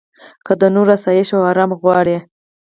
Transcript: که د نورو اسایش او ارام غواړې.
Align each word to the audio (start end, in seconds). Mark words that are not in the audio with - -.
که 0.45 0.53
د 0.61 0.63
نورو 0.75 0.91
اسایش 0.97 1.29
او 1.37 1.41
ارام 1.51 1.71
غواړې. 1.81 2.17